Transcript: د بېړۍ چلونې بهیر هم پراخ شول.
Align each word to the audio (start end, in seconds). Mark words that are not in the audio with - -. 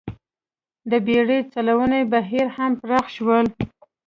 د 0.89 0.91
بېړۍ 1.05 1.39
چلونې 1.53 2.01
بهیر 2.13 2.47
هم 2.57 2.71
پراخ 2.81 3.05
شول. 3.15 3.45